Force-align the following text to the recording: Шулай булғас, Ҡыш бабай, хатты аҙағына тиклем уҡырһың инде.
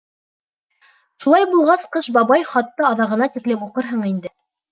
Шулай 1.25 1.45
булғас, 1.51 1.83
Ҡыш 1.97 2.09
бабай, 2.17 2.47
хатты 2.53 2.87
аҙағына 2.89 3.31
тиклем 3.37 3.67
уҡырһың 3.67 4.09
инде. 4.13 4.35